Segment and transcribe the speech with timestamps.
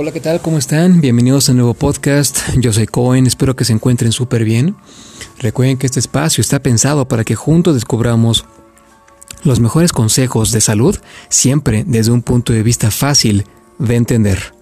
[0.00, 0.40] Hola, ¿qué tal?
[0.40, 1.00] ¿Cómo están?
[1.00, 2.38] Bienvenidos a un nuevo podcast.
[2.60, 4.76] Yo soy Cohen, espero que se encuentren súper bien.
[5.40, 8.44] Recuerden que este espacio está pensado para que juntos descubramos
[9.42, 10.96] los mejores consejos de salud,
[11.30, 13.44] siempre desde un punto de vista fácil
[13.80, 14.54] de entender.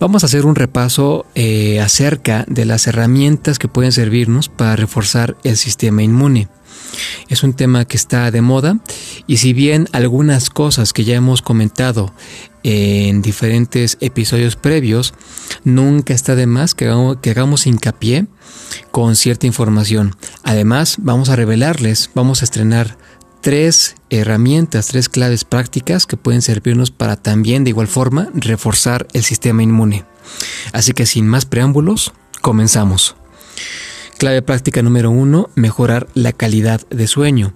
[0.00, 5.36] Vamos a hacer un repaso eh, acerca de las herramientas que pueden servirnos para reforzar
[5.44, 6.48] el sistema inmune.
[7.28, 8.76] Es un tema que está de moda
[9.28, 12.12] y si bien algunas cosas que ya hemos comentado
[12.64, 15.14] en diferentes episodios previos,
[15.62, 18.26] nunca está de más que hagamos, hincapié
[18.90, 20.16] con cierta información.
[20.42, 22.96] Además, vamos a revelarles, vamos a estrenar
[23.42, 29.22] tres herramientas, tres claves prácticas que pueden servirnos para también de igual forma reforzar el
[29.22, 30.06] sistema inmune.
[30.72, 33.14] Así que sin más preámbulos, comenzamos.
[34.16, 37.52] Clave práctica número uno, mejorar la calidad de sueño.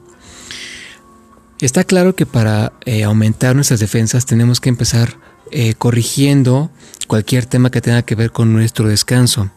[1.60, 5.16] Está claro que para eh, aumentar nuestras defensas tenemos que empezar
[5.50, 6.70] eh, corrigiendo
[7.08, 9.50] cualquier tema que tenga que ver con nuestro descanso.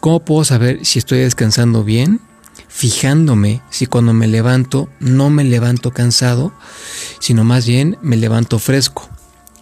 [0.00, 2.20] ¿Cómo puedo saber si estoy descansando bien?
[2.68, 6.52] Fijándome si cuando me levanto no me levanto cansado,
[7.20, 9.08] sino más bien me levanto fresco.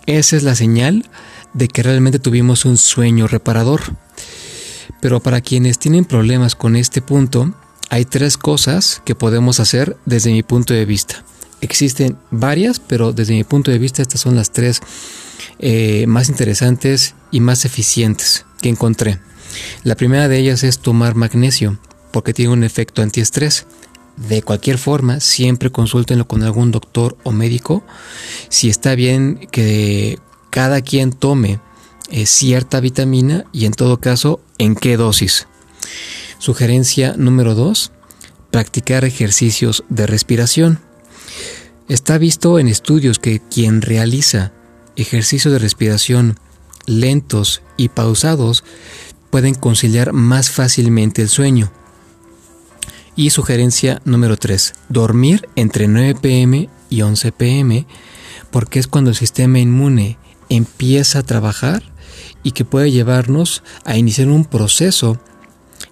[0.06, 1.08] Esa es la señal
[1.52, 3.82] de que realmente tuvimos un sueño reparador.
[5.00, 7.54] Pero para quienes tienen problemas con este punto,
[7.88, 11.24] hay tres cosas que podemos hacer desde mi punto de vista.
[11.60, 14.80] Existen varias, pero desde mi punto de vista estas son las tres
[15.58, 19.18] eh, más interesantes y más eficientes que encontré.
[19.84, 21.78] La primera de ellas es tomar magnesio,
[22.12, 23.66] porque tiene un efecto antiestrés.
[24.16, 27.84] De cualquier forma, siempre consúltenlo con algún doctor o médico
[28.48, 30.18] si está bien que
[30.50, 31.60] cada quien tome
[32.10, 35.48] eh, cierta vitamina y en todo caso en qué dosis.
[36.38, 37.92] Sugerencia número 2.
[38.50, 40.80] Practicar ejercicios de respiración.
[41.88, 44.52] Está visto en estudios que quien realiza
[44.96, 46.36] ejercicios de respiración
[46.84, 48.64] lentos y pausados
[49.30, 51.70] pueden conciliar más fácilmente el sueño.
[53.14, 54.72] Y sugerencia número 3.
[54.88, 57.86] Dormir entre 9 pm y 11 pm
[58.50, 61.84] porque es cuando el sistema inmune empieza a trabajar
[62.42, 65.20] y que puede llevarnos a iniciar un proceso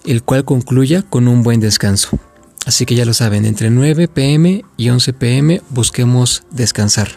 [0.03, 2.19] el cual concluya con un buen descanso.
[2.65, 7.09] Así que ya lo saben, entre 9 pm y 11 pm busquemos descansar.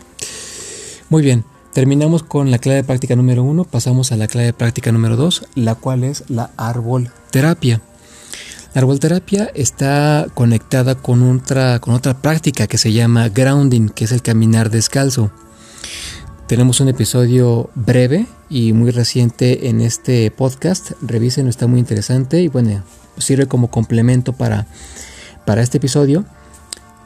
[1.08, 5.16] Muy bien, terminamos con la clave práctica número 1, pasamos a la clave práctica número
[5.16, 7.80] 2, la cual es la árbol terapia.
[8.74, 14.04] La árbol terapia está conectada con otra, con otra práctica que se llama grounding, que
[14.04, 15.30] es el caminar descalzo.
[16.46, 20.92] Tenemos un episodio breve y muy reciente en este podcast.
[21.00, 22.82] Revisen, está muy interesante y bueno,
[23.16, 24.66] sirve como complemento para,
[25.48, 26.26] para este episodio.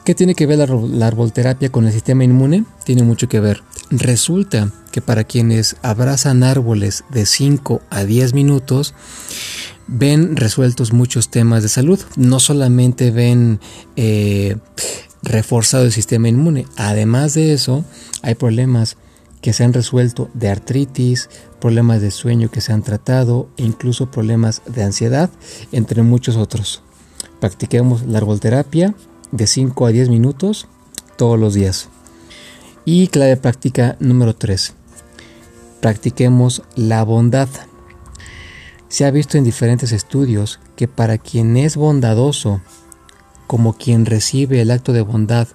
[0.03, 2.65] ¿Qué tiene que ver la, la arbolterapia con el sistema inmune?
[2.83, 3.63] Tiene mucho que ver.
[3.89, 8.95] Resulta que para quienes abrazan árboles de 5 a 10 minutos,
[9.87, 12.01] ven resueltos muchos temas de salud.
[12.17, 13.61] No solamente ven
[13.95, 14.57] eh,
[15.21, 17.85] reforzado el sistema inmune, además de eso,
[18.23, 18.97] hay problemas
[19.39, 21.29] que se han resuelto de artritis,
[21.61, 25.29] problemas de sueño que se han tratado e incluso problemas de ansiedad,
[25.71, 26.83] entre muchos otros.
[27.43, 28.95] Practiquemos la arbolterapia
[29.33, 30.69] de 5 a 10 minutos
[31.17, 31.89] todos los días.
[32.85, 34.73] Y clave práctica número 3.
[35.81, 37.49] Practiquemos la bondad.
[38.87, 42.61] Se ha visto en diferentes estudios que para quien es bondadoso,
[43.45, 45.49] como quien recibe el acto de bondad,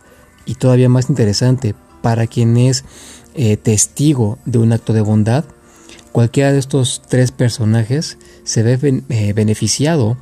[0.45, 2.85] y todavía más interesante, para quien es
[3.35, 5.47] eh, testigo de un acto de bondad,
[6.13, 10.19] cualquiera de estos tres personajes se ve eh, beneficiado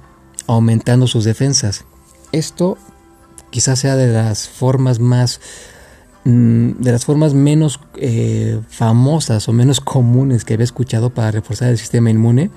[0.47, 1.85] aumentando sus defensas.
[2.33, 2.79] Esto
[3.51, 5.41] quizás sea de las formas más
[6.25, 11.71] mm, de las formas menos eh, famosas o menos comunes que había escuchado para reforzar
[11.71, 12.51] el sistema inmune.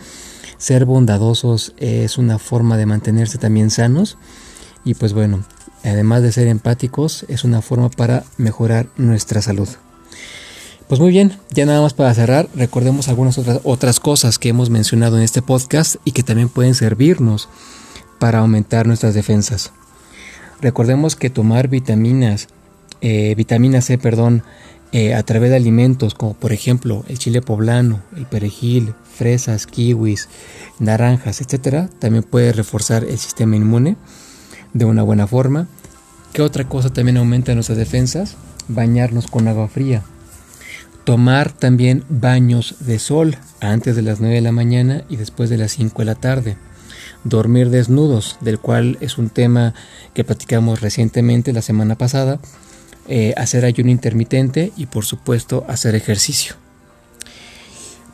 [0.58, 4.18] Ser bondadosos es una forma de mantenerse también sanos
[4.84, 5.44] y pues bueno,
[5.84, 9.70] además de ser empáticos es una forma para mejorar nuestra salud.
[10.90, 14.72] Pues muy bien, ya nada más para cerrar, recordemos algunas otras, otras cosas que hemos
[14.72, 17.48] mencionado en este podcast y que también pueden servirnos
[18.18, 19.72] para aumentar nuestras defensas.
[20.62, 22.48] Recordemos que tomar vitaminas,
[23.02, 24.42] eh, vitamina C, perdón,
[24.92, 30.28] eh, a través de alimentos como por ejemplo el chile poblano, el perejil, fresas, kiwis,
[30.80, 33.96] naranjas, etcétera, también puede reforzar el sistema inmune
[34.74, 35.68] de una buena forma.
[36.34, 38.38] ¿Qué otra cosa también aumenta nuestras defensas?
[38.68, 40.04] Bañarnos con agua fría.
[41.10, 45.58] Tomar también baños de sol antes de las 9 de la mañana y después de
[45.58, 46.56] las 5 de la tarde.
[47.24, 49.74] Dormir desnudos, del cual es un tema
[50.14, 52.40] que platicamos recientemente la semana pasada.
[53.08, 56.54] Eh, hacer ayuno intermitente y por supuesto hacer ejercicio.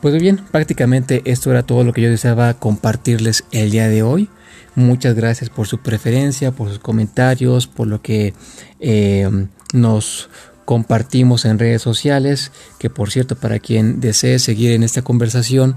[0.00, 4.30] Pues bien, prácticamente esto era todo lo que yo deseaba compartirles el día de hoy.
[4.74, 8.32] Muchas gracias por su preferencia, por sus comentarios, por lo que
[8.80, 9.28] eh,
[9.74, 10.30] nos
[10.66, 15.76] compartimos en redes sociales, que por cierto para quien desee seguir en esta conversación,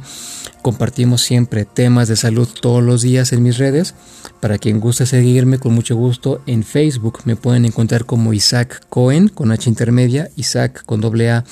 [0.62, 3.94] compartimos siempre temas de salud todos los días en mis redes.
[4.42, 9.30] Para quien guste seguirme con mucho gusto en Facebook me pueden encontrar como Isaac Cohen
[9.30, 11.46] con H intermedia, Isaac con doble A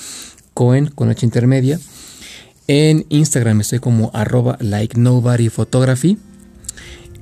[0.52, 1.78] Cohen con H intermedia.
[2.66, 6.18] En Instagram estoy como arroba like nobody photography.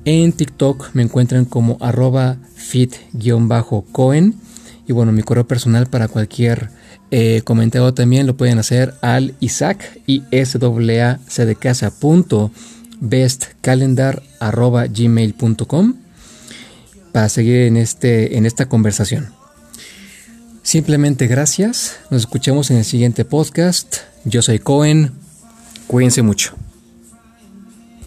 [0.03, 4.33] En TikTok me encuentran como arroba fit-cohen.
[4.87, 6.69] Y bueno, mi correo personal para cualquier
[7.11, 10.23] eh, comentario también lo pueden hacer al Isaac y
[11.45, 12.51] de casa punto
[12.99, 14.23] bestcalendar
[14.87, 15.95] gmail.com
[17.11, 19.33] para seguir en, este, en esta conversación.
[20.63, 21.97] Simplemente gracias.
[22.11, 23.97] Nos escuchamos en el siguiente podcast.
[24.25, 25.13] Yo soy Cohen.
[25.87, 26.55] Cuídense mucho.